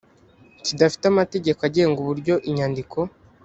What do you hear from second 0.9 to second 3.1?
amategeko agenga uburyo inyandiko